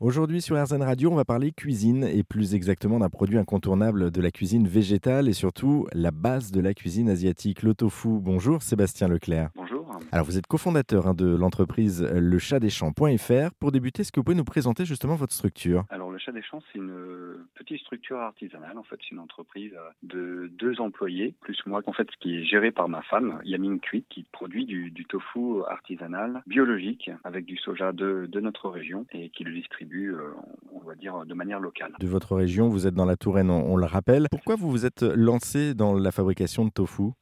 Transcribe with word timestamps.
Aujourd'hui 0.00 0.40
sur 0.40 0.56
RZN 0.62 0.84
Radio, 0.84 1.10
on 1.10 1.16
va 1.16 1.24
parler 1.24 1.50
cuisine 1.50 2.04
et 2.04 2.22
plus 2.22 2.54
exactement 2.54 3.00
d'un 3.00 3.08
produit 3.08 3.36
incontournable 3.36 4.12
de 4.12 4.20
la 4.20 4.30
cuisine 4.30 4.68
végétale 4.68 5.28
et 5.28 5.32
surtout 5.32 5.88
la 5.92 6.12
base 6.12 6.52
de 6.52 6.60
la 6.60 6.72
cuisine 6.72 7.10
asiatique, 7.10 7.64
le 7.64 7.74
tofu. 7.74 8.20
Bonjour 8.20 8.62
Sébastien 8.62 9.08
Leclerc. 9.08 9.50
Bonjour. 9.56 9.78
Alors 10.12 10.24
vous 10.24 10.38
êtes 10.38 10.46
cofondateur 10.46 11.08
hein, 11.08 11.14
de 11.14 11.26
l'entreprise 11.26 12.00
lechatdeschamps.fr. 12.02 13.50
Pour 13.58 13.72
débuter, 13.72 14.02
est-ce 14.02 14.12
que 14.12 14.20
vous 14.20 14.24
pouvez 14.24 14.36
nous 14.36 14.44
présenter 14.44 14.84
justement 14.84 15.16
votre 15.16 15.34
structure? 15.34 15.84
Alors 15.90 16.07
le 16.18 16.24
Chat 16.24 16.32
des 16.32 16.42
Champs, 16.42 16.62
c'est 16.72 16.78
une 16.78 17.46
petite 17.54 17.80
structure 17.80 18.18
artisanale. 18.18 18.76
En 18.76 18.82
fait, 18.82 18.96
c'est 19.00 19.12
une 19.12 19.20
entreprise 19.20 19.72
de 20.02 20.50
deux 20.58 20.80
employés, 20.80 21.34
plus 21.40 21.58
moi, 21.66 21.80
en 21.86 21.92
fait, 21.92 22.08
qui 22.20 22.38
est 22.38 22.44
gérée 22.44 22.72
par 22.72 22.88
ma 22.88 23.02
femme, 23.02 23.40
Yamine 23.44 23.78
Kuit, 23.78 24.04
qui 24.08 24.24
produit 24.32 24.66
du, 24.66 24.92
tofu 25.08 25.62
artisanal, 25.68 26.42
biologique, 26.46 27.10
avec 27.24 27.46
du 27.46 27.56
soja 27.56 27.92
de, 27.92 28.26
de 28.26 28.40
notre 28.40 28.68
région 28.68 29.06
et 29.12 29.30
qui 29.30 29.44
le 29.44 29.52
distribue, 29.52 30.12
euh, 30.12 30.30
on 30.72 30.80
va 30.80 30.96
dire, 30.96 31.24
de 31.24 31.34
manière 31.34 31.60
locale. 31.60 31.92
De 32.00 32.08
votre 32.08 32.34
région, 32.34 32.68
vous 32.68 32.86
êtes 32.86 32.94
dans 32.94 33.06
la 33.06 33.16
Touraine, 33.16 33.50
on, 33.50 33.76
le 33.76 33.86
rappelle. 33.86 34.26
Pourquoi 34.30 34.56
vous 34.56 34.70
vous 34.70 34.84
êtes 34.84 35.02
lancé 35.02 35.74
dans 35.74 35.94
la 35.94 36.10
fabrication 36.10 36.64
de 36.64 36.70
tofu 36.70 37.12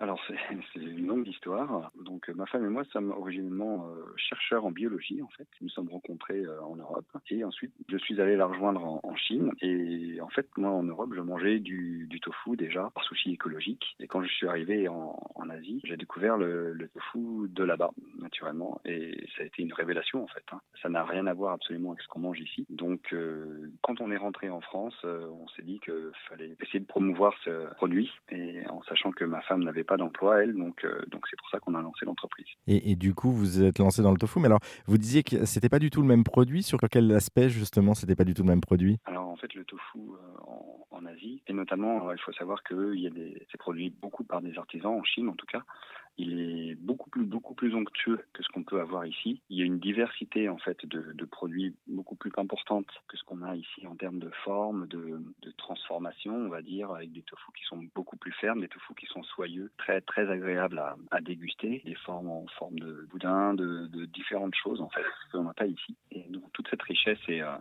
c'est 0.72 0.80
une 0.80 1.06
longue 1.06 1.26
histoire. 1.26 1.90
Ma 2.34 2.46
femme 2.46 2.64
et 2.64 2.68
moi 2.68 2.84
sommes 2.92 3.12
originellement 3.12 3.86
euh, 3.88 4.02
chercheurs 4.16 4.64
en 4.64 4.70
biologie, 4.70 5.22
en 5.22 5.28
fait. 5.28 5.46
Nous 5.60 5.68
sommes 5.68 5.88
rencontrés 5.88 6.44
euh, 6.44 6.62
en 6.62 6.76
Europe. 6.76 7.06
Et 7.30 7.44
ensuite, 7.44 7.72
je 7.88 7.96
suis 7.96 8.20
allé 8.20 8.36
la 8.36 8.46
rejoindre 8.46 8.82
en, 8.84 9.16
Chine. 9.16 9.50
Et 9.62 10.20
en 10.20 10.28
fait, 10.28 10.46
moi, 10.58 10.70
en 10.70 10.82
Europe, 10.82 11.12
je 11.14 11.20
mangeais 11.20 11.58
du, 11.58 12.08
tofu 12.20 12.56
déjà, 12.56 12.90
par 12.94 13.04
souci 13.04 13.32
écologique. 13.32 13.96
Et 14.00 14.06
quand 14.06 14.22
je 14.22 14.28
suis 14.28 14.46
arrivé 14.46 14.88
en, 14.88 15.16
Asie, 15.48 15.80
j'ai 15.84 15.96
découvert 15.96 16.36
le, 16.36 16.88
tofu 16.92 17.48
de 17.48 17.64
là-bas, 17.64 17.92
naturellement. 18.26 18.80
Et 18.84 19.26
ça 19.36 19.42
a 19.42 19.46
été 19.46 19.62
une 19.62 19.72
révélation, 19.72 20.24
en 20.24 20.26
fait. 20.26 20.44
Hein. 20.52 20.60
Ça 20.82 20.88
n'a 20.88 21.04
rien 21.04 21.26
à 21.26 21.34
voir 21.34 21.52
absolument 21.52 21.90
avec 21.92 22.02
ce 22.02 22.08
qu'on 22.08 22.20
mange 22.20 22.40
ici. 22.40 22.66
Donc, 22.68 23.12
euh, 23.12 23.70
quand 23.82 24.00
on 24.00 24.10
est 24.10 24.16
rentré 24.16 24.50
en 24.50 24.60
France, 24.60 24.94
euh, 25.04 25.28
on 25.30 25.46
s'est 25.48 25.62
dit 25.62 25.78
qu'il 25.80 26.10
fallait 26.28 26.56
essayer 26.60 26.80
de 26.80 26.86
promouvoir 26.86 27.32
ce 27.44 27.72
produit. 27.74 28.10
Et 28.30 28.66
en 28.68 28.82
sachant 28.82 29.12
que 29.12 29.24
ma 29.24 29.40
femme 29.42 29.62
n'avait 29.62 29.84
pas 29.84 29.96
d'emploi, 29.96 30.42
elle, 30.42 30.54
donc 30.54 30.84
euh, 30.84 31.02
donc 31.08 31.26
c'est 31.30 31.38
pour 31.38 31.48
ça 31.50 31.60
qu'on 31.60 31.74
a 31.74 31.82
lancé 31.82 32.04
l'entreprise. 32.04 32.46
Et, 32.66 32.90
et, 32.90 32.96
du 32.96 33.14
coup, 33.14 33.30
vous 33.30 33.62
êtes 33.62 33.78
lancé 33.78 34.02
dans 34.02 34.12
le 34.12 34.18
tofu. 34.18 34.40
Mais 34.40 34.46
alors, 34.46 34.60
vous 34.86 34.98
disiez 34.98 35.22
que 35.22 35.44
c'était 35.44 35.68
pas 35.68 35.78
du 35.78 35.90
tout 35.90 36.02
le 36.02 36.08
même 36.08 36.24
produit. 36.24 36.62
Sur 36.62 36.78
quel 36.90 37.12
aspect 37.12 37.48
justement, 37.48 37.94
c'était 37.94 38.16
pas 38.16 38.24
du 38.24 38.34
tout 38.34 38.42
le 38.42 38.48
même 38.48 38.60
produit? 38.60 38.98
Alors 39.04 39.28
en 39.28 39.36
fait, 39.36 39.54
le 39.54 39.64
tofu 39.64 40.00
en, 40.46 40.86
en, 40.90 41.06
Asie, 41.06 41.42
et 41.46 41.52
notamment, 41.52 42.10
il 42.10 42.18
faut 42.18 42.32
savoir 42.32 42.62
qu'il 42.64 42.98
y 42.98 43.06
a 43.06 43.10
des, 43.10 43.46
c'est 43.50 43.58
produit 43.58 43.90
beaucoup 43.90 44.24
par 44.24 44.42
des 44.42 44.58
artisans 44.58 44.92
en 44.92 45.04
Chine 45.04 45.28
en 45.28 45.34
tout 45.34 45.46
cas 45.46 45.62
il 46.18 46.40
est 46.40 46.74
beaucoup 46.76 47.10
plus 47.10 47.24
beaucoup 47.24 47.54
plus 47.54 47.74
onctueux 47.74 48.24
que 48.32 48.42
ce 48.42 48.48
qu'on 48.48 48.64
peut 48.64 48.80
avoir 48.80 49.06
ici. 49.06 49.40
Il 49.50 49.58
y 49.58 49.62
a 49.62 49.64
une 49.64 49.78
diversité 49.78 50.48
en 50.48 50.58
fait 50.58 50.86
de, 50.86 51.24
produits 51.24 51.74
beaucoup 51.86 52.14
plus 52.14 52.30
importante 52.36 52.86
que 53.08 53.16
ce 53.16 53.24
qu'on 53.24 53.42
a 53.42 53.54
ici 53.56 53.86
en 53.86 53.96
termes 53.96 54.18
de 54.18 54.30
forme, 54.44 54.86
de, 54.86 55.20
de, 55.42 55.50
transformation, 55.52 56.34
on 56.34 56.48
va 56.48 56.62
dire, 56.62 56.90
avec 56.90 57.12
des 57.12 57.22
tofu 57.22 57.50
qui 57.56 57.64
sont 57.64 57.84
beaucoup 57.94 58.16
plus 58.16 58.32
fermes, 58.32 58.60
des 58.60 58.68
tofu 58.68 58.94
qui 58.94 59.06
sont 59.06 59.22
soyeux, 59.24 59.70
très 59.76 60.00
très 60.00 60.30
agréables 60.30 60.82
à, 61.10 61.20
déguster, 61.20 61.82
des 61.84 61.94
formes 61.94 62.28
en 62.28 62.46
forme 62.58 62.78
de 62.78 63.06
boudin, 63.10 63.54
de, 63.54 63.86
différentes 64.06 64.54
choses 64.54 64.80
en 64.80 64.88
fait 64.88 65.04
qu'on 65.32 65.44
n'a 65.44 65.54
pas 65.54 65.66
ici. 65.66 65.96
Et 66.12 66.22
donc 66.30 66.44
toute 66.52 66.68
cette 66.68 66.82
richesse 66.82 67.18
euh, 67.28 67.56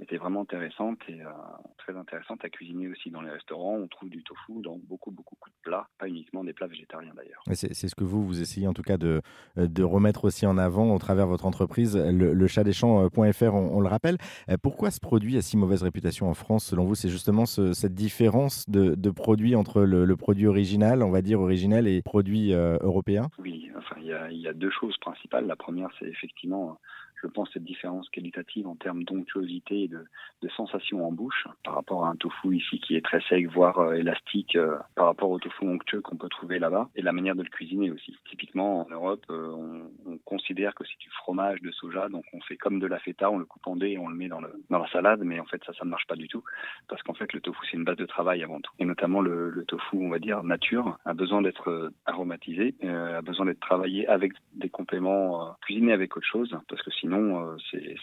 était 0.00 0.18
vraiment 0.18 0.42
intéressante 0.42 0.98
et 1.08 1.22
euh, 1.22 1.30
très 1.78 1.96
intéressante 1.96 2.44
à 2.44 2.50
cuisiner 2.50 2.88
aussi 2.88 3.10
dans 3.10 3.22
les 3.22 3.30
restaurants. 3.30 3.76
On 3.76 3.88
trouve 3.88 4.10
du 4.10 4.22
tofu 4.22 4.60
dans 4.60 4.76
beaucoup, 4.76 5.10
beaucoup 5.10 5.35
plats, 5.66 5.88
pas 5.98 6.08
uniquement 6.08 6.44
des 6.44 6.52
plats 6.52 6.68
végétariens 6.68 7.12
d'ailleurs. 7.16 7.42
C'est 7.52 7.74
ce 7.74 7.94
que 7.96 8.04
vous, 8.04 8.24
vous 8.24 8.40
essayez 8.40 8.68
en 8.68 8.72
tout 8.72 8.82
cas 8.82 8.96
de, 8.96 9.20
de 9.56 9.82
remettre 9.82 10.24
aussi 10.24 10.46
en 10.46 10.58
avant 10.58 10.94
au 10.94 10.98
travers 10.98 11.26
de 11.26 11.30
votre 11.30 11.46
entreprise, 11.46 11.96
le, 11.96 12.32
le 12.32 12.46
chatdeschamps.fr, 12.46 13.54
on, 13.54 13.76
on, 13.76 13.80
le 13.80 13.88
rappelle. 13.88 14.18
Pourquoi 14.62 14.90
ce 14.92 15.00
produit 15.00 15.36
a 15.36 15.42
si 15.42 15.56
mauvaise 15.56 15.82
réputation 15.82 16.30
en 16.30 16.34
France 16.34 16.66
Selon 16.66 16.84
vous, 16.84 16.94
c'est 16.94 17.08
justement 17.08 17.46
ce, 17.46 17.72
cette 17.72 17.94
différence 17.94 18.68
de, 18.70 18.94
de 18.94 19.10
produit 19.10 19.56
entre 19.56 19.82
le, 19.82 20.04
le, 20.04 20.16
produit 20.16 20.46
original, 20.46 21.02
on 21.02 21.10
va 21.10 21.22
dire 21.22 21.40
original, 21.40 21.88
et 21.88 22.00
produit 22.02 22.52
euh, 22.52 22.78
européen? 22.80 23.28
Oui, 23.38 23.70
enfin, 23.76 23.96
il 24.00 24.06
y, 24.06 24.12
a, 24.12 24.30
il 24.30 24.38
y 24.38 24.48
a 24.48 24.52
deux 24.52 24.70
choses 24.70 24.96
principales. 24.98 25.46
La 25.46 25.56
première, 25.56 25.90
c'est 25.98 26.06
effectivement 26.06 26.78
je 27.22 27.26
pense, 27.28 27.50
cette 27.52 27.64
différence 27.64 28.08
qualitative 28.10 28.66
en 28.66 28.76
termes 28.76 29.04
d'onctuosité 29.04 29.84
et 29.84 29.88
de, 29.88 30.04
de, 30.42 30.48
sensation 30.50 31.06
en 31.06 31.12
bouche 31.12 31.46
par 31.64 31.74
rapport 31.74 32.04
à 32.04 32.10
un 32.10 32.16
tofu 32.16 32.56
ici 32.56 32.78
qui 32.80 32.96
est 32.96 33.04
très 33.04 33.20
sec, 33.22 33.46
voire 33.50 33.78
euh, 33.78 33.94
élastique, 33.94 34.56
euh, 34.56 34.76
par 34.94 35.06
rapport 35.06 35.30
au 35.30 35.38
tofu 35.38 35.66
onctueux 35.66 36.00
qu'on 36.00 36.16
peut 36.16 36.28
trouver 36.28 36.58
là-bas, 36.58 36.88
et 36.94 37.02
la 37.02 37.12
manière 37.12 37.34
de 37.34 37.42
le 37.42 37.48
cuisiner 37.48 37.90
aussi. 37.90 38.16
Typiquement, 38.28 38.86
en 38.86 38.90
Europe, 38.90 39.24
euh, 39.30 39.50
on, 39.52 40.12
on, 40.12 40.18
considère 40.24 40.74
que 40.74 40.84
c'est 40.84 40.98
du 40.98 41.10
fromage 41.10 41.60
de 41.62 41.70
soja, 41.70 42.08
donc 42.08 42.24
on 42.32 42.40
fait 42.40 42.56
comme 42.56 42.78
de 42.78 42.86
la 42.86 42.98
feta, 42.98 43.30
on 43.30 43.38
le 43.38 43.44
coupe 43.44 43.66
en 43.66 43.76
dés 43.76 43.90
et 43.90 43.98
on 43.98 44.08
le 44.08 44.16
met 44.16 44.28
dans, 44.28 44.40
la 44.40 44.88
salade, 44.92 45.20
mais 45.22 45.40
en 45.40 45.46
fait, 45.46 45.62
ça, 45.64 45.72
ça 45.72 45.84
ne 45.84 45.90
marche 45.90 46.06
pas 46.06 46.16
du 46.16 46.28
tout, 46.28 46.44
parce 46.88 47.02
qu'en 47.02 47.14
fait, 47.14 47.32
le 47.32 47.40
tofu, 47.40 47.58
c'est 47.70 47.76
une 47.76 47.84
base 47.84 47.96
de 47.96 48.06
travail 48.06 48.42
avant 48.42 48.60
tout. 48.60 48.72
Et 48.78 48.84
notamment, 48.84 49.20
le, 49.20 49.64
tofu, 49.66 49.96
on 49.96 50.08
va 50.08 50.18
dire, 50.18 50.42
nature, 50.42 50.98
a 51.04 51.14
besoin 51.14 51.42
d'être 51.42 51.92
aromatisé, 52.04 52.74
a 52.82 53.22
besoin 53.22 53.46
d'être 53.46 53.60
travaillé 53.60 54.06
avec 54.06 54.32
des 54.54 54.68
compléments, 54.68 55.56
cuisinés 55.62 55.92
avec 55.92 56.16
autre 56.16 56.26
chose, 56.26 56.56
parce 56.68 56.82
que 56.82 56.90
sinon, 56.90 57.05
sinon 57.06 57.40
euh, 57.40 57.56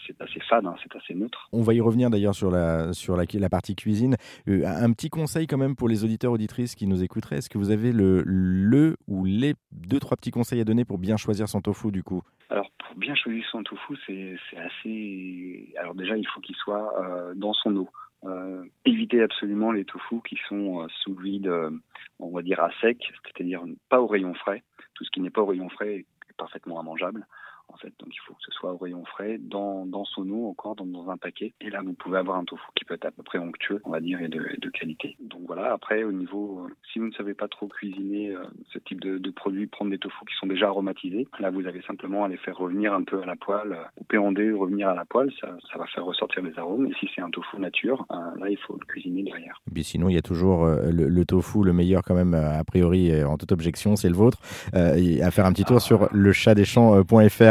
c'est 0.06 0.20
assez 0.20 0.40
fade, 0.40 0.66
hein, 0.66 0.74
c'est 0.82 0.96
assez 0.96 1.14
neutre. 1.14 1.48
On 1.52 1.62
va 1.62 1.74
y 1.74 1.80
revenir 1.80 2.10
d'ailleurs 2.10 2.34
sur, 2.34 2.50
la, 2.50 2.92
sur 2.92 3.16
la, 3.16 3.24
la 3.32 3.48
partie 3.48 3.76
cuisine. 3.76 4.16
Euh, 4.48 4.64
un 4.66 4.92
petit 4.92 5.10
conseil 5.10 5.46
quand 5.46 5.58
même 5.58 5.76
pour 5.76 5.88
les 5.88 6.04
auditeurs 6.04 6.32
auditrices 6.32 6.74
qui 6.74 6.86
nous 6.86 7.02
écouteraient. 7.02 7.36
Est-ce 7.36 7.50
que 7.50 7.58
vous 7.58 7.70
avez 7.70 7.92
le, 7.92 8.22
le 8.24 8.96
ou 9.06 9.24
les 9.24 9.54
deux 9.72 10.00
trois 10.00 10.16
petits 10.16 10.30
conseils 10.30 10.60
à 10.60 10.64
donner 10.64 10.84
pour 10.84 10.98
bien 10.98 11.16
choisir 11.16 11.48
son 11.48 11.60
tofu 11.60 11.92
du 11.92 12.02
coup? 12.02 12.22
Alors 12.48 12.70
pour 12.78 12.96
bien 12.96 13.14
choisir 13.14 13.44
son 13.50 13.62
tofu, 13.62 13.94
c'est 14.06 14.36
assez. 14.56 15.74
Alors 15.78 15.94
déjà 15.94 16.16
il 16.16 16.26
faut 16.26 16.40
qu'il 16.40 16.56
soit 16.56 16.92
euh, 17.00 17.34
dans 17.34 17.52
son 17.52 17.76
eau. 17.76 17.88
Euh, 18.24 18.64
éviter 18.86 19.20
absolument 19.20 19.70
les 19.70 19.84
tofu 19.84 20.16
qui 20.26 20.38
sont 20.48 20.80
euh, 20.80 20.86
sous 21.02 21.14
vide, 21.14 21.46
euh, 21.46 21.70
on 22.18 22.30
va 22.30 22.40
dire 22.40 22.58
à 22.58 22.70
sec, 22.80 22.98
c'est-à-dire 23.24 23.62
pas 23.90 24.00
au 24.00 24.06
rayon 24.06 24.32
frais. 24.32 24.62
Tout 24.94 25.04
ce 25.04 25.10
qui 25.10 25.20
n'est 25.20 25.28
pas 25.28 25.42
au 25.42 25.46
rayon 25.46 25.68
frais 25.68 25.96
est 25.96 26.06
parfaitement 26.38 26.80
immangeable 26.80 27.26
en 27.68 27.76
fait. 27.76 27.92
Donc 27.98 28.08
il 28.12 28.20
faut 28.26 28.34
que 28.34 28.42
ce 28.42 28.52
soit 28.52 28.72
au 28.72 28.76
rayon 28.76 29.04
frais, 29.04 29.38
dans, 29.38 29.86
dans 29.86 30.04
son 30.04 30.28
eau 30.30 30.48
encore, 30.48 30.76
dans, 30.76 30.86
dans, 30.86 31.10
un 31.10 31.16
paquet. 31.16 31.54
Et 31.60 31.70
là, 31.70 31.82
vous 31.84 31.92
pouvez 31.94 32.18
avoir 32.18 32.38
un 32.38 32.44
tofu 32.44 32.64
qui 32.74 32.84
peut 32.84 32.94
être 32.94 33.06
à 33.06 33.10
peu 33.10 33.22
près 33.22 33.38
onctueux, 33.38 33.80
on 33.84 33.90
va 33.90 34.00
dire, 34.00 34.20
et 34.20 34.28
de, 34.28 34.46
et 34.52 34.58
de 34.58 34.70
qualité. 34.70 35.16
Donc 35.20 35.42
voilà, 35.46 35.72
après, 35.72 36.04
au 36.04 36.12
niveau, 36.12 36.64
euh, 36.64 36.74
si 36.92 36.98
vous 36.98 37.06
ne 37.06 37.12
savez 37.12 37.34
pas 37.34 37.48
trop 37.48 37.68
cuisiner 37.68 38.30
euh, 38.30 38.44
ce 38.72 38.78
type 38.78 39.00
de, 39.00 39.18
de 39.18 39.30
produits, 39.30 39.66
prendre 39.66 39.90
des 39.90 39.98
tofu 39.98 40.24
qui 40.26 40.34
sont 40.38 40.46
déjà 40.46 40.68
aromatisés, 40.68 41.26
là, 41.40 41.50
vous 41.50 41.66
avez 41.66 41.82
simplement 41.82 42.24
à 42.24 42.28
les 42.28 42.36
faire 42.36 42.56
revenir 42.56 42.92
un 42.92 43.02
peu 43.02 43.22
à 43.22 43.26
la 43.26 43.36
poêle, 43.36 43.72
euh, 43.72 43.84
couper 43.96 44.18
en 44.18 44.32
dés, 44.32 44.52
revenir 44.52 44.88
à 44.88 44.94
la 44.94 45.04
poêle, 45.04 45.30
ça, 45.40 45.48
ça 45.70 45.78
va 45.78 45.86
faire 45.86 46.04
ressortir 46.04 46.42
les 46.42 46.56
arômes. 46.58 46.86
Et 46.86 46.94
si 47.00 47.08
c'est 47.14 47.20
un 47.20 47.30
tofu 47.30 47.58
nature, 47.58 48.06
euh, 48.10 48.16
là, 48.38 48.48
il 48.48 48.58
faut 48.58 48.74
le 48.78 48.86
cuisiner 48.86 49.22
derrière. 49.22 49.60
Et 49.68 49.70
puis 49.72 49.84
sinon, 49.84 50.08
il 50.08 50.14
y 50.14 50.18
a 50.18 50.22
toujours 50.22 50.64
euh, 50.64 50.90
le, 50.90 51.08
le, 51.08 51.24
tofu, 51.24 51.62
le 51.62 51.72
meilleur 51.72 52.02
quand 52.02 52.14
même, 52.14 52.34
a 52.34 52.64
priori, 52.64 53.22
en 53.24 53.36
toute 53.36 53.52
objection, 53.52 53.96
c'est 53.96 54.08
le 54.08 54.14
vôtre. 54.14 54.38
à 54.72 55.30
faire 55.30 55.46
un 55.46 55.52
petit 55.52 55.64
tour 55.64 55.76
ah. 55.76 55.80
sur 55.80 56.08
le 56.12 56.32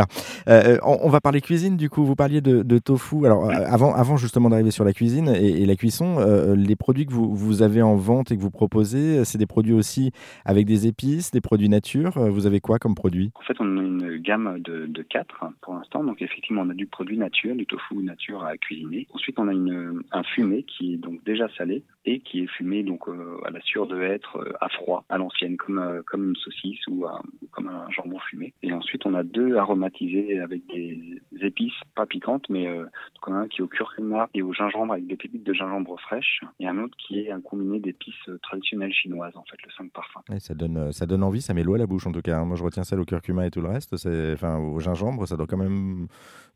chatdeschamps.fr. 0.05 0.49
Euh, 0.49 0.77
on, 0.83 1.09
va 1.09 1.21
parler 1.21 1.41
cuisine 1.41 1.77
du 1.77 1.89
coup. 1.89 2.03
Vous 2.03 2.15
parliez 2.15 2.41
de, 2.41 2.77
tofu. 2.79 3.25
Alors 3.25 3.49
euh, 3.49 3.53
avant, 3.67 3.93
avant 3.93 4.17
justement 4.17 4.49
d'arriver 4.49 4.71
sur 4.71 4.83
la 4.83 4.93
cuisine 4.93 5.29
et, 5.29 5.65
la 5.65 5.75
cuisson, 5.75 6.17
euh, 6.19 6.55
les 6.55 6.75
produits 6.75 7.05
que 7.05 7.13
vous, 7.13 7.61
avez 7.61 7.81
en 7.81 7.95
vente 7.95 8.31
et 8.31 8.37
que 8.37 8.41
vous 8.41 8.51
proposez, 8.51 9.23
c'est 9.25 9.37
des 9.37 9.45
produits 9.45 9.73
aussi 9.73 10.11
avec 10.45 10.65
des 10.65 10.87
épices, 10.87 11.31
des 11.31 11.41
produits 11.41 11.69
nature. 11.69 12.11
Vous 12.15 12.45
avez 12.45 12.59
quoi 12.59 12.79
comme 12.79 12.95
produit? 12.95 13.31
En 13.35 13.43
fait, 13.43 13.55
on 13.59 13.77
a 13.77 13.81
une 13.81 14.17
gamme 14.17 14.59
de, 14.59 15.01
quatre 15.03 15.45
pour 15.61 15.75
l'instant. 15.75 16.03
Donc 16.03 16.21
effectivement, 16.21 16.63
on 16.65 16.69
a 16.69 16.73
du 16.73 16.87
produit 16.87 17.17
nature, 17.17 17.55
du 17.55 17.65
tofu 17.65 17.95
nature 17.95 18.43
à 18.43 18.57
cuisiner. 18.57 19.07
Ensuite, 19.13 19.37
on 19.39 19.47
a 19.47 19.53
un 19.53 20.23
fumé 20.23 20.63
qui 20.63 20.93
est 20.93 20.97
donc 20.97 21.23
déjà 21.23 21.47
salé 21.57 21.83
et 22.05 22.19
qui 22.19 22.41
est 22.41 22.47
fumé 22.47 22.83
donc 22.83 23.07
euh, 23.07 23.37
à 23.45 23.49
la 23.49 23.61
sueur 23.61 23.87
de 23.87 24.01
hêtre 24.01 24.37
euh, 24.37 24.53
à 24.59 24.69
froid, 24.69 25.05
à 25.09 25.17
l'ancienne, 25.17 25.57
comme 25.57 25.79
euh, 25.79 26.01
comme 26.05 26.29
une 26.29 26.35
saucisse 26.35 26.85
ou 26.87 27.05
comme 27.51 27.67
un 27.67 27.89
jambon 27.91 28.19
fumé. 28.19 28.53
Et 28.61 28.73
ensuite, 28.73 29.05
on 29.05 29.13
a 29.13 29.23
deux 29.23 29.55
aromatisés 29.55 30.39
avec 30.39 30.65
des 30.67 31.21
épices 31.43 31.73
pas 31.95 32.05
piquantes, 32.05 32.49
mais 32.49 32.67
euh, 32.67 32.83
donc 32.83 33.27
on 33.27 33.33
a 33.33 33.37
un 33.37 33.47
qui 33.47 33.59
est 33.59 33.63
au 33.63 33.67
curcuma 33.67 34.29
et 34.33 34.41
au 34.41 34.53
gingembre 34.53 34.93
avec 34.93 35.07
des 35.07 35.15
pépites 35.15 35.43
de 35.43 35.53
gingembre 35.53 35.99
fraîches, 35.99 36.41
et 36.59 36.67
un 36.67 36.77
autre 36.79 36.95
qui 36.97 37.19
est 37.19 37.31
un 37.31 37.41
combiné 37.41 37.79
d'épices 37.79 38.29
traditionnelles 38.41 38.93
chinoises, 38.93 39.35
en 39.35 39.43
fait, 39.43 39.57
le 39.63 39.71
5 39.71 39.91
parfums. 39.91 40.23
Et 40.33 40.39
ça 40.39 40.53
donne 40.53 40.91
ça 40.91 41.05
donne 41.05 41.23
envie, 41.23 41.41
ça 41.41 41.53
met 41.53 41.63
l'eau 41.63 41.75
à 41.75 41.77
la 41.77 41.87
bouche 41.87 42.07
en 42.07 42.11
tout 42.11 42.21
cas. 42.21 42.37
Hein. 42.37 42.45
Moi, 42.45 42.55
je 42.55 42.63
retiens 42.63 42.83
celle 42.83 42.99
au 42.99 43.05
curcuma 43.05 43.45
et 43.47 43.51
tout 43.51 43.61
le 43.61 43.67
reste. 43.67 43.93
Enfin 44.33 44.57
au 44.57 44.79
gingembre, 44.79 45.27
ça 45.27 45.37
doit 45.37 45.47
quand 45.47 45.57
même 45.57 46.07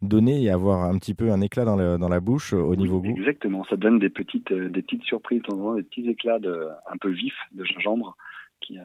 donner 0.01 0.43
et 0.43 0.49
avoir 0.49 0.83
un 0.83 0.97
petit 0.97 1.13
peu 1.13 1.31
un 1.31 1.41
éclat 1.41 1.65
dans, 1.65 1.75
le, 1.75 1.97
dans 1.97 2.09
la 2.09 2.19
bouche 2.19 2.53
au 2.53 2.71
oui, 2.71 2.77
niveau 2.77 3.01
goût. 3.01 3.15
Exactement, 3.17 3.65
ça 3.65 3.77
donne 3.77 3.99
des 3.99 4.09
petites 4.09 4.53
des 4.53 4.81
petites 4.81 5.03
surprises, 5.03 5.41
des 5.41 5.83
petits 5.83 6.09
éclats 6.09 6.39
de, 6.39 6.67
un 6.89 6.97
peu 6.97 7.09
vifs 7.09 7.39
de 7.53 7.63
gingembre 7.63 8.15
qui, 8.61 8.77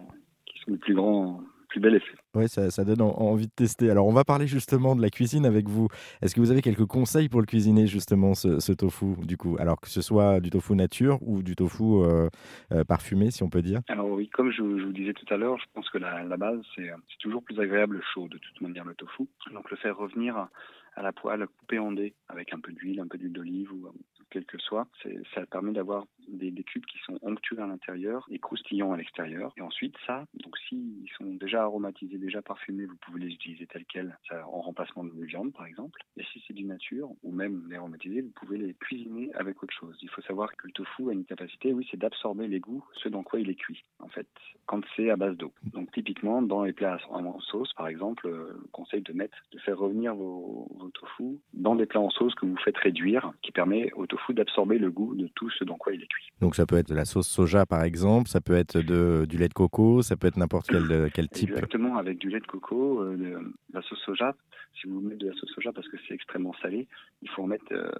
qui 0.46 0.58
sont 0.60 0.70
les 0.70 0.78
plus 0.78 0.94
grands 0.94 1.40
plus 1.72 1.80
bel 1.80 1.94
effet. 1.94 2.14
Oui, 2.34 2.48
ça, 2.48 2.70
ça, 2.70 2.84
donne 2.84 3.00
envie 3.00 3.46
de 3.46 3.52
tester. 3.52 3.90
Alors, 3.90 4.06
on 4.06 4.12
va 4.12 4.24
parler 4.24 4.46
justement 4.46 4.94
de 4.94 5.00
la 5.00 5.08
cuisine 5.08 5.46
avec 5.46 5.68
vous. 5.68 5.88
Est-ce 6.20 6.34
que 6.34 6.40
vous 6.40 6.50
avez 6.50 6.60
quelques 6.60 6.84
conseils 6.84 7.30
pour 7.30 7.40
le 7.40 7.46
cuisiner, 7.46 7.86
justement, 7.86 8.34
ce, 8.34 8.60
ce, 8.60 8.72
tofu, 8.72 9.16
du 9.22 9.38
coup? 9.38 9.56
Alors, 9.58 9.80
que 9.80 9.88
ce 9.88 10.02
soit 10.02 10.40
du 10.40 10.50
tofu 10.50 10.74
nature 10.74 11.18
ou 11.22 11.42
du 11.42 11.56
tofu 11.56 11.82
euh, 11.82 12.28
euh, 12.72 12.84
parfumé, 12.84 13.30
si 13.30 13.42
on 13.42 13.48
peut 13.48 13.62
dire 13.62 13.80
Alors, 13.88 14.10
oui, 14.10 14.28
comme 14.28 14.50
je, 14.50 14.56
je 14.58 14.84
vous 14.84 14.92
disais 14.92 15.14
tout 15.14 15.32
à 15.32 15.38
l'heure, 15.38 15.56
je 15.58 15.64
pense 15.72 15.88
que 15.88 15.98
la, 15.98 16.22
la 16.24 16.36
base, 16.36 16.60
c'est 16.76 16.90
toujours 17.20 17.42
plus 17.42 17.58
agréable 17.58 18.02
chaud, 18.12 18.28
de 18.28 18.38
toute 18.38 18.60
manière, 18.60 18.84
le 18.84 18.94
tofu. 18.94 19.24
Donc, 19.54 19.70
le 19.70 19.76
faire 19.78 19.96
revenir 19.96 20.48
à 20.94 21.02
la 21.02 21.12
poêle, 21.12 21.46
coupé 21.58 21.78
en 21.78 21.92
dés, 21.92 22.14
avec 22.28 22.52
un 22.52 22.60
peu 22.60 22.72
d'huile, 22.72 23.00
un 23.00 23.08
peu 23.08 23.16
d'huile 23.16 23.32
d'olive 23.32 23.72
ou 23.72 23.90
quel 24.30 24.44
que 24.44 24.58
soit. 24.58 24.86
Ça 25.34 25.46
permet 25.46 25.72
d'avoir 25.72 26.04
des, 26.28 26.52
cubes 26.62 26.84
qui 26.86 26.98
sont 26.98 27.18
onctueux 27.22 27.60
à 27.60 27.66
l'intérieur 27.66 28.26
et 28.30 28.38
croustillants 28.38 28.92
à 28.92 28.96
l'extérieur. 28.96 29.52
Et 29.56 29.60
ensuite, 29.60 29.94
ça, 30.06 30.26
donc 30.42 30.56
s'ils 30.68 31.10
sont 31.18 31.34
déjà 31.34 31.62
aromatisés, 31.62 32.18
déjà 32.18 32.42
parfumés, 32.42 32.86
vous 32.86 32.96
pouvez 32.96 33.20
les 33.20 33.34
utiliser 33.34 33.66
tels 33.66 33.84
quels, 33.84 34.16
ça, 34.28 34.46
en 34.46 34.60
remplacement 34.60 35.04
de 35.04 35.24
viande 35.24 35.52
par 35.52 35.66
exemple. 35.66 36.00
Et 36.16 36.24
si 36.32 36.42
c'est 36.46 36.54
du 36.54 36.64
nature 36.64 37.10
ou 37.22 37.32
même 37.32 37.64
les 37.68 37.76
aromatisés, 37.76 38.22
vous 38.22 38.30
pouvez 38.30 38.58
les 38.58 38.74
cuisiner 38.74 39.30
avec 39.34 39.62
autre 39.62 39.74
chose. 39.74 39.96
Il 40.02 40.10
faut 40.10 40.22
savoir 40.22 40.54
que 40.56 40.66
le 40.66 40.72
tofu 40.72 41.08
a 41.10 41.12
une 41.12 41.24
capacité, 41.24 41.72
oui, 41.72 41.86
c'est 41.90 41.98
d'absorber 41.98 42.46
les 42.48 42.60
goûts, 42.60 42.84
ce 42.94 43.08
dans 43.08 43.22
quoi 43.22 43.40
il 43.40 43.50
est 43.50 43.54
cuit, 43.54 43.84
en 43.98 44.08
fait, 44.08 44.28
quand 44.66 44.82
c'est 44.96 45.10
à 45.10 45.16
base 45.16 45.36
d'eau. 45.36 45.52
Donc 45.64 45.90
typiquement, 45.92 46.42
dans 46.42 46.64
les 46.64 46.72
plats 46.72 46.98
en 47.10 47.40
sauce, 47.40 47.72
par 47.74 47.88
exemple, 47.88 48.26
euh, 48.26 48.52
conseille 48.72 49.02
de 49.02 49.12
mettre, 49.12 49.36
de 49.52 49.58
faire 49.58 49.78
revenir 49.78 50.14
vos, 50.14 50.68
vos 50.78 50.90
tofu 50.90 51.38
dans 51.54 51.74
des 51.74 51.86
plats 51.86 52.00
en 52.00 52.10
sauce 52.10 52.34
que 52.34 52.46
vous 52.46 52.56
faites 52.56 52.76
réduire, 52.78 53.32
qui 53.42 53.52
permet 53.52 53.92
au 53.94 54.06
tofu 54.06 54.34
d'absorber 54.34 54.78
le 54.78 54.90
goût 54.90 55.14
de 55.14 55.28
tout 55.28 55.50
ce 55.50 55.64
dans 55.64 55.76
quoi 55.76 55.94
il 55.94 56.02
est 56.02 56.06
cuit. 56.06 56.11
Donc 56.40 56.56
ça 56.56 56.66
peut 56.66 56.76
être 56.76 56.88
de 56.88 56.94
la 56.94 57.04
sauce 57.04 57.28
soja 57.28 57.66
par 57.66 57.84
exemple, 57.84 58.28
ça 58.28 58.40
peut 58.40 58.54
être 58.54 58.78
du 58.80 59.36
lait 59.38 59.48
de 59.48 59.54
coco, 59.54 60.02
ça 60.02 60.16
peut 60.16 60.26
être 60.26 60.36
n'importe 60.36 60.66
quel, 60.68 61.10
quel 61.14 61.28
type. 61.28 61.50
Exactement, 61.50 61.96
avec 61.98 62.18
du 62.18 62.30
lait 62.30 62.40
de 62.40 62.46
coco, 62.46 63.00
euh, 63.00 63.40
la 63.72 63.80
sauce 63.82 64.00
soja, 64.00 64.34
si 64.80 64.88
vous 64.88 65.00
mettez 65.00 65.24
de 65.24 65.30
la 65.30 65.34
sauce 65.34 65.50
soja 65.50 65.72
parce 65.72 65.88
que 65.88 65.96
c'est 66.06 66.14
extrêmement 66.14 66.54
salé, 66.60 66.88
il 67.22 67.30
faut 67.30 67.44
en 67.44 67.46
mettre 67.46 67.72
euh, 67.72 67.90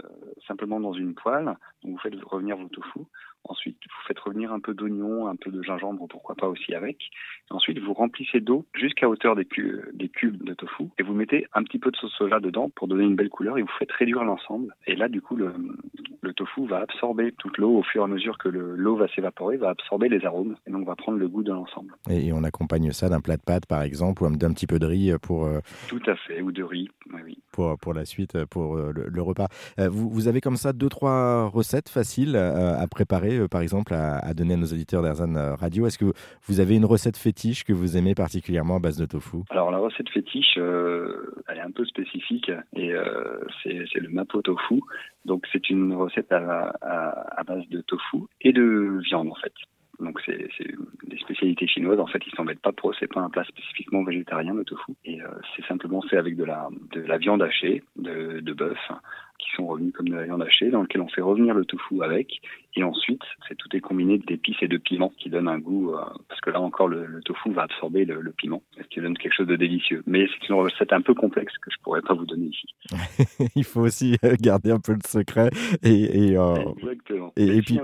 simplement 0.49 0.81
dans 0.81 0.93
une 0.93 1.15
poêle, 1.15 1.45
donc 1.83 1.93
vous 1.93 1.99
faites 1.99 2.15
revenir 2.25 2.57
vos 2.57 2.69
tofu. 2.69 3.01
Ensuite, 3.45 3.77
vous 3.85 4.07
faites 4.07 4.19
revenir 4.19 4.53
un 4.53 4.61
peu 4.61 4.75
d'oignon, 4.75 5.27
un 5.27 5.37
peu 5.37 5.51
de 5.51 5.63
gingembre, 5.63 6.07
pourquoi 6.09 6.35
pas 6.35 6.49
aussi 6.49 6.75
avec. 6.75 6.99
ensuite, 7.51 7.79
vous 7.79 7.93
remplissez 7.93 8.41
d'eau 8.41 8.67
jusqu'à 8.75 9.09
hauteur 9.09 9.35
des, 9.37 9.47
des, 9.95 10.09
cubes 10.09 10.43
de 10.45 10.55
tofu 10.55 10.85
et 10.99 11.03
vous 11.03 11.15
mettez 11.15 11.47
un 11.53 11.63
petit 11.63 11.79
peu 11.79 11.91
de 11.91 11.97
sauce 11.97 12.13
soja 12.13 12.41
dedans 12.41 12.71
pour 12.75 12.89
donner 12.89 13.05
une 13.05 13.17
belle 13.17 13.31
couleur 13.31 13.59
et 13.59 13.63
vous 13.63 13.73
faites 13.79 13.93
réduire 13.93 14.25
l'ensemble. 14.25 14.75
Et 14.87 14.95
là, 14.95 15.09
du 15.09 15.21
coup, 15.21 15.37
le, 15.37 15.53
le 16.23 16.33
tofu 16.35 16.67
va 16.67 16.79
absorber 16.79 17.33
toute 17.39 17.59
l'eau 17.59 17.79
au 17.79 17.83
fur 17.83 18.03
et 18.03 18.05
à 18.05 18.09
mesure 18.09 18.39
que 18.39 18.49
l'eau 18.49 18.97
va 18.97 19.09
s'évaporer, 19.09 19.57
va 19.57 19.71
absorber 19.71 20.09
les 20.09 20.25
arômes 20.25 20.57
et 20.67 20.71
donc 20.71 20.87
va 20.87 20.95
prendre 20.95 21.19
le 21.19 21.29
goût 21.29 21.43
de 21.43 21.53
l'ensemble. 21.53 21.95
Et, 22.09 22.33
on 22.33 22.45
accompagne 22.45 22.93
ça 22.93 23.09
d'un 23.09 23.21
plat 23.21 23.37
de 23.37 23.43
pâtes, 23.43 23.67
par 23.67 23.83
exemple, 23.83 24.23
ou 24.23 24.37
d'un 24.37 24.53
petit 24.53 24.67
peu 24.67 24.79
de 24.79 24.87
riz 24.87 25.13
pour. 25.21 25.45
Euh, 25.45 25.61
Tout 25.89 26.03
à 26.07 26.15
fait, 26.15 26.41
ou 26.41 26.53
de 26.53 26.63
riz, 26.63 26.89
oui. 27.13 27.39
Pour, 27.53 27.77
pour 27.79 27.93
la 27.93 28.05
suite, 28.05 28.45
pour 28.47 28.77
euh, 28.77 28.93
le, 28.95 29.07
le 29.09 29.23
repas. 29.23 29.49
Euh, 29.79 29.89
vous, 29.89 30.09
vous, 30.09 30.29
avez 30.29 30.41
comme 30.41 30.57
ça 30.57 30.73
deux, 30.73 30.89
trois 30.89 31.49
recettes 31.49 31.89
faciles 31.89 32.37
à 32.37 32.87
préparer, 32.87 33.32
par 33.51 33.61
exemple, 33.61 33.95
à, 33.95 34.35
donner 34.35 34.55
à 34.55 34.57
nos 34.57 34.67
auditeurs 34.67 35.03
d'Arzan 35.03 35.57
Radio. 35.57 35.87
Est-ce 35.87 35.99
que 35.99 36.13
vous 36.47 36.61
avez 36.61 36.77
une 36.77 36.85
recette 36.85 37.17
fétiche 37.17 37.65
que 37.65 37.73
vous 37.73 37.97
aimez 37.97 38.15
particulièrement 38.15 38.77
à 38.77 38.81
base 38.81 38.97
de 38.97 39.07
tofu? 39.07 39.39
Alors, 39.51 39.71
la 39.71 39.79
recette 39.79 40.09
fétiche, 40.09 40.57
elle 40.57 41.57
est 41.57 41.61
un 41.61 41.71
peu 41.71 41.85
spécifique 41.85 42.51
et 42.75 42.93
c'est 43.63 44.01
le 44.01 44.09
mapo 44.09 44.43
tofu. 44.43 44.81
Donc, 45.25 45.47
c'est 45.53 45.71
une 45.71 45.95
recette 45.95 46.33
à, 46.33 46.73
base 47.47 47.67
de 47.69 47.81
tofu 47.81 48.19
et 48.41 48.53
de 48.53 49.01
viande 49.03 49.29
en 49.31 49.35
fait. 49.35 49.53
Donc 50.03 50.21
c'est 50.27 50.49
des 51.07 51.19
spécialités 51.19 51.67
chinoises. 51.67 52.01
En 52.01 52.07
fait, 52.07 52.23
ils 52.27 52.35
s'embêtent 52.35 52.61
pas 52.61 52.73
pour 52.73 52.95
c'est 52.97 53.13
pas 53.13 53.21
un 53.21 53.31
plat 53.31 53.45
spécifiquement 53.45 54.03
végétarien 54.03 54.55
le 54.55 54.65
tofu. 54.65 54.93
Et 55.05 55.23
euh, 55.23 55.29
c'est 55.55 55.65
simplement 55.67 56.03
fait 56.03 56.17
avec 56.17 56.37
de 56.37 56.45
la 56.45 56.69
de 56.93 57.01
la 57.01 57.19
viande 57.19 57.43
hachée, 57.43 57.83
de 57.97 58.53
bœuf, 58.53 58.79
qui 59.43 59.51
sont 59.57 59.67
revenus 59.67 59.93
comme 59.93 60.09
de 60.09 60.15
la 60.15 60.25
viande 60.25 60.43
hachée, 60.43 60.71
dans 60.71 60.83
lequel 60.83 61.01
on 61.01 61.09
fait 61.09 61.21
revenir 61.21 61.55
le 61.55 61.65
tofu 61.65 62.03
avec. 62.03 62.41
Et 62.75 62.83
ensuite, 62.83 63.21
c'est 63.47 63.55
tout 63.55 63.69
est 63.77 63.81
combiné 63.81 64.19
d'épices 64.19 64.57
et 64.63 64.69
de 64.69 64.79
piments 64.79 65.13
qui 65.19 65.29
donnent 65.29 65.49
un 65.49 65.59
goût, 65.59 65.93
euh, 65.93 66.01
parce 66.29 66.41
que 66.41 66.51
là 66.51 66.61
encore, 66.61 66.89
le, 66.89 67.05
le, 67.05 67.21
tofu 67.21 67.51
va 67.53 67.63
absorber 67.63 68.07
le, 68.07 68.23
le, 68.23 68.33
piment, 68.33 68.63
ce 68.79 68.87
qui 68.89 69.01
donne 69.01 69.17
quelque 69.19 69.35
chose 69.35 69.47
de 69.47 69.57
délicieux. 69.57 70.03
Mais 70.07 70.27
c'est 70.27 70.49
une 70.49 70.55
recette 70.55 70.93
un 70.93 71.03
peu 71.03 71.13
complexe 71.13 71.53
que 71.59 71.71
je 71.71 71.77
pourrais 71.83 72.01
pas 72.01 72.15
vous 72.15 72.25
donner 72.25 72.47
ici. 72.47 73.49
Il 73.57 73.65
faut 73.65 73.81
aussi 73.83 74.17
euh, 74.25 74.37
garder 74.41 74.71
un 74.71 74.81
peu 74.81 74.93
le 74.93 75.07
secret. 75.07 75.51
Et, 75.83 76.31
et 76.31 76.37
euh... 76.39 76.55
Exactement. 76.79 77.33
Et, 77.37 77.45
et, 77.45 77.57
et 77.59 77.63
puis, 77.63 77.79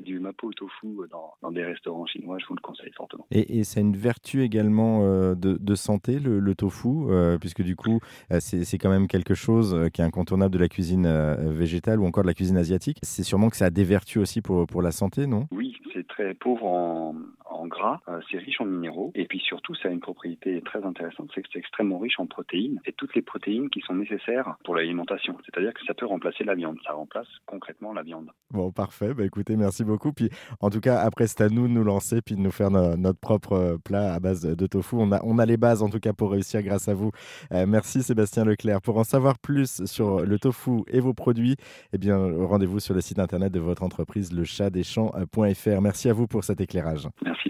du 0.00 0.20
mapo 0.20 0.52
tofu 0.52 0.88
dans, 1.10 1.34
dans, 1.42 1.50
des 1.50 1.64
restaurants 1.64 2.06
chinois, 2.06 2.38
je 2.38 2.46
vous 2.46 2.54
le 2.54 2.60
conseille 2.60 2.92
fortement. 2.96 3.26
Et, 3.30 3.58
et 3.58 3.64
c'est 3.64 3.80
une 3.80 3.96
vertu 3.96 4.42
également 4.42 5.00
euh, 5.02 5.34
de, 5.34 5.56
de, 5.56 5.74
santé, 5.74 6.18
le, 6.18 6.38
le 6.38 6.54
tofu, 6.54 6.88
euh, 6.88 7.38
puisque 7.38 7.62
du 7.62 7.76
coup, 7.76 8.00
c'est 8.38 8.78
quand 8.78 8.90
même 8.90 9.08
quelque 9.08 9.34
chose 9.34 9.88
qui 9.92 10.00
est 10.00 10.04
incontournable 10.04 10.52
de 10.54 10.58
la 10.58 10.68
cuisine 10.68 11.06
euh, 11.06 11.52
végétale 11.52 12.00
ou 12.00 12.06
encore 12.06 12.22
de 12.24 12.28
la 12.28 12.34
cuisine 12.34 12.56
asiatique. 12.56 12.98
C'est 13.02 13.22
sûrement 13.22 13.48
que 13.50 13.56
ça 13.56 13.66
a 13.66 13.70
des 13.70 13.84
vertus 13.84 14.22
aussi 14.22 14.40
pour, 14.40 14.66
pour 14.66 14.82
la 14.82 14.90
santé, 14.90 15.26
non? 15.26 15.46
Oui, 15.50 15.76
c'est 15.92 16.06
très 16.06 16.34
pauvre 16.34 16.64
en, 16.64 17.14
en 17.58 17.66
gras, 17.66 18.00
euh, 18.08 18.20
c'est 18.30 18.38
riche 18.38 18.60
en 18.60 18.64
minéraux, 18.64 19.12
et 19.14 19.26
puis 19.26 19.40
surtout, 19.40 19.74
ça 19.74 19.88
a 19.88 19.90
une 19.90 20.00
propriété 20.00 20.62
très 20.62 20.84
intéressante, 20.84 21.30
c'est 21.34 21.42
que 21.42 21.48
c'est 21.52 21.58
extrêmement 21.58 21.98
riche 21.98 22.18
en 22.18 22.26
protéines, 22.26 22.80
et 22.86 22.92
toutes 22.92 23.14
les 23.14 23.22
protéines 23.22 23.68
qui 23.70 23.80
sont 23.80 23.94
nécessaires 23.94 24.56
pour 24.64 24.76
l'alimentation. 24.76 25.36
C'est-à-dire 25.44 25.74
que 25.74 25.84
ça 25.86 25.94
peut 25.94 26.06
remplacer 26.06 26.44
la 26.44 26.54
viande, 26.54 26.78
ça 26.86 26.92
remplace 26.92 27.26
concrètement 27.46 27.92
la 27.92 28.02
viande. 28.02 28.30
Bon, 28.52 28.70
parfait, 28.70 29.12
bah, 29.14 29.24
écoutez, 29.24 29.56
merci 29.56 29.84
beaucoup. 29.84 30.12
Puis 30.12 30.30
en 30.60 30.70
tout 30.70 30.80
cas, 30.80 30.98
après, 31.00 31.26
c'est 31.26 31.42
à 31.42 31.48
nous 31.48 31.66
de 31.68 31.72
nous 31.72 31.84
lancer, 31.84 32.22
puis 32.22 32.36
de 32.36 32.40
nous 32.40 32.50
faire 32.50 32.70
no 32.70 32.96
notre 32.96 33.18
propre 33.18 33.52
euh, 33.52 33.78
plat 33.78 34.14
à 34.14 34.20
base 34.20 34.42
de 34.42 34.66
tofu. 34.66 34.96
On 34.98 35.12
a, 35.12 35.20
on 35.24 35.38
a 35.38 35.46
les 35.46 35.56
bases, 35.56 35.82
en 35.82 35.88
tout 35.88 36.00
cas, 36.00 36.12
pour 36.12 36.30
réussir 36.32 36.62
grâce 36.62 36.88
à 36.88 36.94
vous. 36.94 37.10
Euh, 37.52 37.66
merci 37.66 38.02
Sébastien 38.02 38.44
Leclerc. 38.44 38.80
Pour 38.80 38.98
en 38.98 39.04
savoir 39.04 39.38
plus 39.38 39.84
sur 39.84 40.20
le 40.20 40.38
tofu 40.38 40.82
et 40.88 41.00
vos 41.00 41.14
produits, 41.14 41.56
eh 41.92 41.98
bien, 41.98 42.16
rendez-vous 42.16 42.80
sur 42.80 42.94
le 42.94 43.00
site 43.00 43.18
internet 43.18 43.52
de 43.52 43.60
votre 43.60 43.82
entreprise, 43.82 44.32
lechatdeschamps.fr. 44.32 45.80
Merci 45.80 46.08
à 46.08 46.12
vous 46.12 46.26
pour 46.26 46.44
cet 46.44 46.60
éclairage. 46.60 47.08
Merci. 47.24 47.47